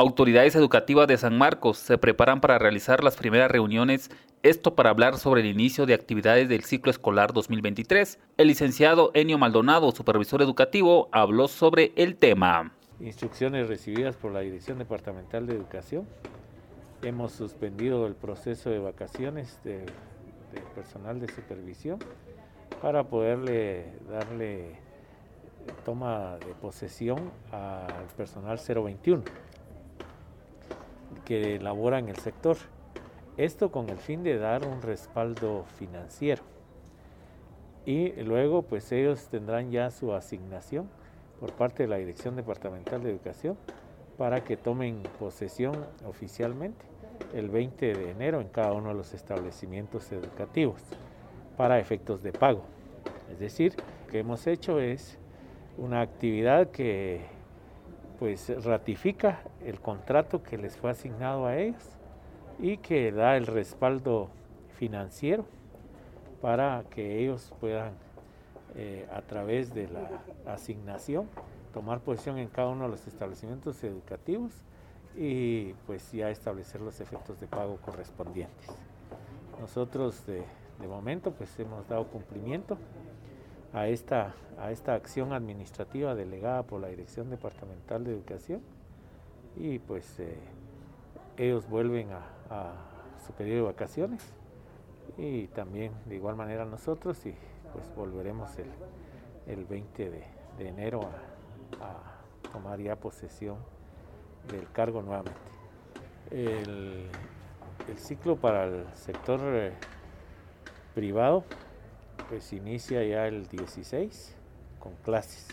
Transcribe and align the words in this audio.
Autoridades 0.00 0.54
educativas 0.54 1.06
de 1.08 1.18
San 1.18 1.36
Marcos 1.36 1.76
se 1.76 1.98
preparan 1.98 2.40
para 2.40 2.58
realizar 2.58 3.04
las 3.04 3.18
primeras 3.18 3.50
reuniones, 3.50 4.10
esto 4.42 4.74
para 4.74 4.88
hablar 4.88 5.18
sobre 5.18 5.42
el 5.42 5.46
inicio 5.48 5.84
de 5.84 5.92
actividades 5.92 6.48
del 6.48 6.64
ciclo 6.64 6.90
escolar 6.90 7.34
2023. 7.34 8.18
El 8.38 8.48
licenciado 8.48 9.10
Enio 9.12 9.36
Maldonado, 9.36 9.92
supervisor 9.92 10.40
educativo, 10.40 11.10
habló 11.12 11.48
sobre 11.48 11.92
el 11.96 12.16
tema. 12.16 12.72
Instrucciones 12.98 13.68
recibidas 13.68 14.16
por 14.16 14.32
la 14.32 14.40
Dirección 14.40 14.78
Departamental 14.78 15.46
de 15.46 15.56
Educación. 15.56 16.08
Hemos 17.02 17.32
suspendido 17.32 18.06
el 18.06 18.14
proceso 18.14 18.70
de 18.70 18.78
vacaciones 18.78 19.62
del 19.64 19.84
de 19.84 20.62
personal 20.74 21.20
de 21.20 21.30
supervisión 21.30 21.98
para 22.80 23.04
poderle 23.04 23.92
darle 24.08 24.78
toma 25.84 26.38
de 26.38 26.54
posesión 26.54 27.30
al 27.52 28.06
personal 28.16 28.58
021 28.66 29.24
que 31.24 31.58
labora 31.60 31.98
en 31.98 32.08
el 32.08 32.16
sector. 32.16 32.56
Esto 33.36 33.70
con 33.70 33.88
el 33.88 33.98
fin 33.98 34.22
de 34.22 34.38
dar 34.38 34.66
un 34.66 34.82
respaldo 34.82 35.64
financiero. 35.76 36.42
Y 37.86 38.10
luego 38.22 38.62
pues 38.62 38.92
ellos 38.92 39.28
tendrán 39.28 39.70
ya 39.70 39.90
su 39.90 40.12
asignación 40.12 40.88
por 41.38 41.52
parte 41.52 41.84
de 41.84 41.88
la 41.88 41.96
Dirección 41.96 42.36
Departamental 42.36 43.02
de 43.02 43.10
Educación 43.10 43.56
para 44.18 44.44
que 44.44 44.56
tomen 44.56 45.02
posesión 45.18 45.86
oficialmente 46.06 46.84
el 47.34 47.48
20 47.48 47.94
de 47.94 48.10
enero 48.10 48.40
en 48.40 48.48
cada 48.48 48.72
uno 48.72 48.90
de 48.90 48.94
los 48.94 49.14
establecimientos 49.14 50.12
educativos 50.12 50.82
para 51.56 51.78
efectos 51.78 52.22
de 52.22 52.32
pago. 52.32 52.62
Es 53.32 53.38
decir, 53.38 53.74
lo 54.04 54.12
que 54.12 54.18
hemos 54.18 54.46
hecho 54.46 54.80
es 54.80 55.18
una 55.78 56.02
actividad 56.02 56.70
que 56.70 57.22
pues 58.20 58.52
ratifica 58.64 59.40
el 59.64 59.80
contrato 59.80 60.42
que 60.42 60.58
les 60.58 60.76
fue 60.76 60.90
asignado 60.90 61.46
a 61.46 61.56
ellos 61.56 61.82
y 62.58 62.76
que 62.76 63.10
da 63.12 63.38
el 63.38 63.46
respaldo 63.46 64.28
financiero 64.76 65.46
para 66.42 66.84
que 66.90 67.18
ellos 67.18 67.50
puedan 67.60 67.94
eh, 68.76 69.08
a 69.10 69.22
través 69.22 69.72
de 69.72 69.88
la 69.88 70.10
asignación 70.46 71.28
tomar 71.72 72.00
posición 72.00 72.36
en 72.36 72.48
cada 72.48 72.68
uno 72.68 72.84
de 72.84 72.90
los 72.90 73.06
establecimientos 73.06 73.82
educativos 73.84 74.52
y 75.16 75.72
pues 75.86 76.12
ya 76.12 76.30
establecer 76.30 76.82
los 76.82 77.00
efectos 77.00 77.40
de 77.40 77.46
pago 77.46 77.78
correspondientes. 77.78 78.68
Nosotros 79.58 80.26
de, 80.26 80.44
de 80.78 80.88
momento 80.88 81.32
pues 81.32 81.58
hemos 81.58 81.88
dado 81.88 82.06
cumplimiento 82.08 82.76
a 83.72 83.86
esta, 83.86 84.34
a 84.58 84.72
esta 84.72 84.94
acción 84.94 85.32
administrativa 85.32 86.14
delegada 86.14 86.62
por 86.64 86.80
la 86.80 86.88
Dirección 86.88 87.30
Departamental 87.30 88.04
de 88.04 88.12
Educación 88.12 88.60
y 89.56 89.78
pues 89.78 90.18
eh, 90.18 90.36
ellos 91.36 91.68
vuelven 91.68 92.10
a, 92.12 92.74
su 93.24 93.32
periodo 93.34 93.66
de 93.66 93.72
vacaciones 93.72 94.22
y 95.16 95.46
también 95.48 95.92
de 96.06 96.16
igual 96.16 96.34
manera 96.34 96.64
nosotros 96.64 97.24
y 97.26 97.34
pues 97.72 97.94
volveremos 97.94 98.50
el, 98.58 98.66
el 99.46 99.64
20 99.66 100.10
de, 100.10 100.24
enero 100.58 101.02
a, 101.80 102.48
tomar 102.52 102.80
ya 102.80 102.96
posesión 102.96 103.58
del 104.50 104.68
cargo 104.72 105.02
nuevamente. 105.02 105.38
El, 106.30 107.06
el 107.88 107.98
ciclo 107.98 108.36
para 108.36 108.64
el 108.64 108.84
sector 108.94 109.40
eh, 109.42 109.72
privado 110.94 111.44
pues 112.30 112.52
inicia 112.52 113.04
ya 113.04 113.26
el 113.26 113.48
16 113.48 114.36
con 114.78 114.94
clases. 115.04 115.48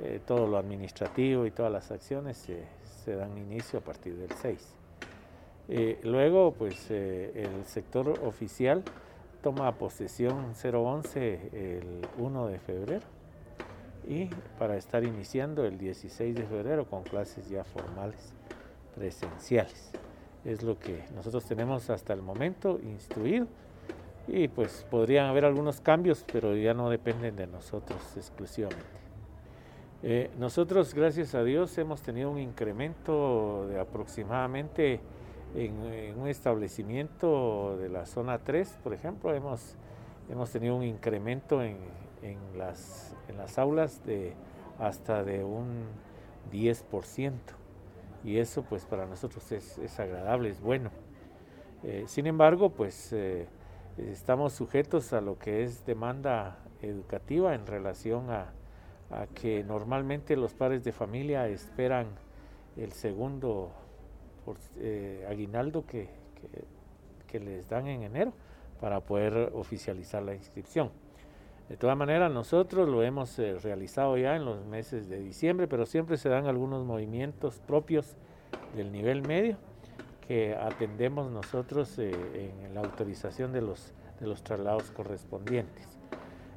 Eh, 0.00 0.18
todo 0.26 0.46
lo 0.48 0.56
administrativo 0.56 1.46
y 1.46 1.50
todas 1.50 1.70
las 1.70 1.90
acciones 1.92 2.48
se, 3.04 3.14
dan 3.14 3.36
inicio 3.36 3.80
a 3.80 3.82
partir 3.82 4.16
del 4.16 4.30
6. 4.32 4.74
Eh, 5.68 6.00
luego, 6.02 6.52
pues 6.54 6.86
eh, 6.90 7.32
el 7.34 7.66
sector 7.66 8.08
oficial 8.24 8.82
toma 9.42 9.70
posesión 9.72 10.54
011 10.54 11.50
el 11.52 12.00
1 12.16 12.46
de 12.46 12.58
febrero 12.58 13.06
y 14.08 14.30
para 14.58 14.76
estar 14.76 15.04
iniciando 15.04 15.66
el 15.66 15.76
16 15.76 16.34
de 16.34 16.44
febrero 16.44 16.86
con 16.86 17.02
clases 17.02 17.48
ya 17.50 17.62
formales 17.62 18.32
presenciales. 18.94 19.92
Es 20.46 20.62
lo 20.62 20.78
que 20.78 21.04
nosotros 21.14 21.44
tenemos 21.44 21.90
hasta 21.90 22.14
el 22.14 22.22
momento 22.22 22.80
instruido 22.82 23.46
y 24.26 24.48
pues 24.48 24.86
podrían 24.90 25.26
haber 25.26 25.44
algunos 25.44 25.80
cambios, 25.80 26.24
pero 26.32 26.56
ya 26.56 26.74
no 26.74 26.88
dependen 26.88 27.36
de 27.36 27.46
nosotros 27.46 27.98
exclusivamente. 28.16 28.84
Eh, 30.02 30.30
nosotros, 30.38 30.94
gracias 30.94 31.34
a 31.34 31.42
Dios, 31.44 31.76
hemos 31.78 32.02
tenido 32.02 32.30
un 32.30 32.38
incremento 32.38 33.66
de 33.68 33.80
aproximadamente 33.80 35.00
en, 35.54 36.18
un 36.18 36.28
establecimiento 36.28 37.76
de 37.78 37.88
la 37.88 38.06
zona 38.06 38.38
3, 38.38 38.78
por 38.82 38.92
ejemplo, 38.92 39.32
hemos, 39.34 39.76
hemos 40.30 40.50
tenido 40.50 40.76
un 40.76 40.82
incremento 40.82 41.62
en, 41.62 41.78
en, 42.22 42.38
las, 42.58 43.14
en 43.28 43.36
las 43.36 43.58
aulas 43.58 44.04
de 44.04 44.34
hasta 44.78 45.22
de 45.22 45.44
un 45.44 45.84
10%. 46.52 47.32
Y 48.24 48.38
eso 48.38 48.62
pues 48.62 48.84
para 48.86 49.06
nosotros 49.06 49.52
es, 49.52 49.78
es 49.78 50.00
agradable, 50.00 50.48
es 50.48 50.60
bueno. 50.60 50.90
Eh, 51.82 52.04
sin 52.06 52.26
embargo, 52.26 52.70
pues... 52.70 53.12
Eh, 53.12 53.46
estamos 53.98 54.52
sujetos 54.52 55.12
a 55.12 55.20
lo 55.20 55.38
que 55.38 55.62
es 55.62 55.86
demanda 55.86 56.58
educativa 56.82 57.54
en 57.54 57.66
relación 57.66 58.30
a, 58.30 58.52
que 59.34 59.62
normalmente 59.62 60.34
los 60.34 60.54
padres 60.54 60.82
de 60.82 60.90
familia 60.90 61.46
esperan 61.46 62.08
el 62.76 62.90
segundo 62.90 63.70
eh, 64.78 65.24
aguinaldo 65.30 65.86
que, 65.86 66.08
que, 67.28 67.38
les 67.38 67.68
dan 67.68 67.86
en 67.86 68.02
enero 68.02 68.32
para 68.80 69.00
poder 69.00 69.52
oficializar 69.54 70.22
la 70.22 70.34
inscripción. 70.34 70.90
De 71.68 71.76
todas 71.76 71.96
maneras, 71.96 72.32
nosotros 72.32 72.88
lo 72.88 73.04
hemos 73.04 73.38
eh, 73.38 73.56
realizado 73.62 74.16
ya 74.16 74.34
en 74.34 74.44
los 74.44 74.64
meses 74.66 75.08
de 75.08 75.20
diciembre, 75.20 75.68
pero 75.68 75.86
siempre 75.86 76.16
se 76.16 76.28
dan 76.28 76.46
algunos 76.46 76.84
movimientos 76.84 77.60
propios 77.60 78.16
del 78.74 78.90
nivel 78.90 79.22
medio 79.22 79.58
que 80.26 80.54
atendemos 80.54 81.30
nosotros 81.30 81.98
eh, 81.98 82.12
en 82.64 82.74
la 82.74 82.80
autorización 82.80 83.52
de 83.52 83.62
los, 83.62 83.92
de 84.20 84.26
los 84.26 84.42
traslados 84.42 84.90
correspondientes. 84.90 85.98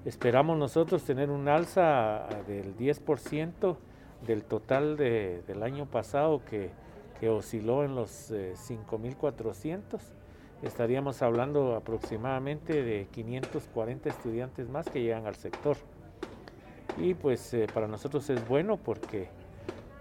Esperamos 0.05 0.57
nosotros 0.57 1.03
tener 1.03 1.29
un 1.29 1.47
alza 1.49 2.27
del 2.47 2.77
10% 2.77 3.75
del 4.25 4.43
total 4.43 4.95
del 4.97 5.63
año 5.63 5.85
pasado 5.85 6.41
que, 6.45 6.71
que 7.19 7.29
osciló 7.29 7.83
en 7.83 7.95
los 7.95 8.31
5.400. 8.31 9.95
Eh, 9.95 9.99
Estaríamos 10.63 11.21
hablando 11.21 11.75
aproximadamente 11.75 12.81
de 12.81 13.07
540 13.11 14.09
estudiantes 14.09 14.69
más 14.69 14.89
que 14.89 15.03
llegan 15.03 15.27
al 15.27 15.35
sector. 15.35 15.77
Y 16.97 17.13
pues 17.13 17.53
eh, 17.53 17.67
para 17.71 17.87
nosotros 17.87 18.27
es 18.31 18.47
bueno 18.47 18.77
porque 18.77 19.29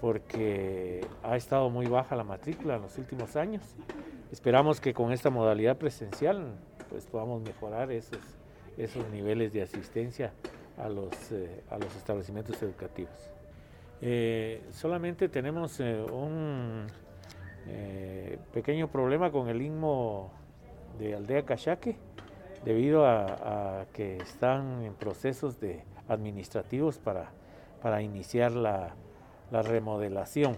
porque 0.01 1.07
ha 1.23 1.37
estado 1.37 1.71
muy 1.71 1.87
baja 1.87 2.17
la 2.17 2.25
matrícula 2.25 2.77
en 2.77 2.83
los 2.83 2.99
últimos 2.99 3.37
años. 3.37 3.63
Esperamos 4.31 4.81
que 4.81 4.93
con 4.93 5.13
esta 5.13 5.31
modalidad 5.31 5.77
presencial 5.77 6.55
pues 6.91 7.07
podamos 7.07 7.43
mejorar 7.43 7.91
esos, 7.91 8.21
esos 8.77 9.09
niveles 9.11 9.53
de 9.53 9.63
asistencia 9.63 10.33
a 10.79 10.89
los, 10.89 11.33
eh, 11.33 11.63
a 11.71 11.79
los 11.79 11.95
establecimientos 11.97 12.61
educativos. 12.63 13.31
Eh, 14.03 14.63
solamente 14.73 15.29
tenemos 15.29 15.81
eh, 15.81 16.05
un 16.13 16.87
pequeño 18.53 18.89
problema 18.89 19.33
con 19.33 19.49
el 19.49 19.61
INMO 19.61 20.31
de 21.01 21.17
Aldea 21.17 21.45
Cachaque 21.45 21.97
debido 22.65 23.05
a, 23.05 23.81
a, 23.81 23.87
que 23.87 24.19
están 24.19 24.85
en 24.85 24.95
procesos 24.95 25.59
de 25.59 25.83
administrativos 26.07 26.99
para, 26.99 27.31
para 27.83 28.03
iniciar 28.03 28.53
la, 28.53 28.95
la 29.51 29.63
remodelación. 29.63 30.57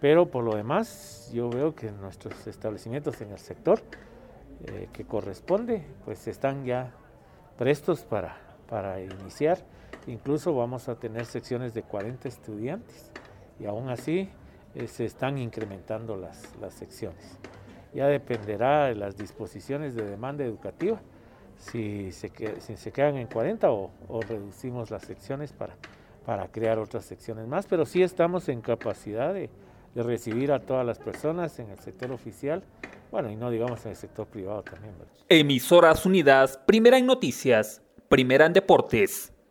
Pero 0.00 0.26
por 0.26 0.44
lo 0.44 0.54
demás, 0.54 1.30
yo 1.32 1.48
veo 1.48 1.74
que 1.74 1.90
nuestros 1.90 2.46
establecimientos 2.46 3.20
en 3.20 3.30
el 3.32 3.38
sector 3.38 3.80
eh, 4.66 4.88
que 4.92 5.04
corresponde, 5.04 5.84
pues 6.04 6.26
están 6.26 6.64
ya 6.64 6.92
prestos 7.56 8.00
para, 8.00 8.36
para 8.68 9.00
iniciar. 9.00 9.58
Incluso 10.06 10.54
vamos 10.54 10.88
a 10.88 10.96
tener 10.96 11.24
secciones 11.24 11.72
de 11.74 11.82
40 11.82 12.28
estudiantes 12.28 13.10
y 13.58 13.66
aún 13.66 13.88
así 13.88 14.28
eh, 14.74 14.86
se 14.88 15.04
están 15.04 15.38
incrementando 15.38 16.16
las, 16.16 16.54
las 16.60 16.74
secciones. 16.74 17.38
Ya 17.94 18.06
dependerá 18.06 18.86
de 18.86 18.96
las 18.96 19.16
disposiciones 19.16 19.94
de 19.94 20.04
demanda 20.04 20.44
educativa 20.44 21.00
si 21.56 22.10
se, 22.12 22.30
se 22.60 22.92
quedan 22.92 23.16
en 23.16 23.28
40 23.28 23.70
o, 23.70 23.90
o 24.08 24.20
reducimos 24.20 24.90
las 24.90 25.02
secciones 25.04 25.52
para 25.52 25.76
para 26.24 26.48
crear 26.48 26.78
otras 26.78 27.04
secciones 27.04 27.46
más, 27.46 27.66
pero 27.66 27.84
sí 27.86 28.02
estamos 28.02 28.48
en 28.48 28.60
capacidad 28.60 29.34
de, 29.34 29.50
recibir 29.94 30.50
a 30.50 30.58
todas 30.58 30.84
las 30.84 30.98
personas 30.98 31.58
en 31.60 31.70
el 31.70 31.78
sector 31.78 32.10
oficial, 32.10 32.64
bueno, 33.12 33.30
y 33.30 33.36
no 33.36 33.48
digamos 33.50 33.84
en 33.84 33.92
el 33.92 33.96
sector 33.96 34.26
privado 34.26 34.62
también. 34.62 34.92
Emisoras 35.28 36.04
Unidas, 36.04 36.58
primera 36.66 36.98
en 36.98 37.06
noticias, 37.06 37.80
primera 38.08 38.46
en 38.46 38.54
deportes. 38.54 39.33